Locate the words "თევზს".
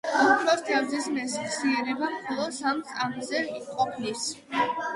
0.69-1.09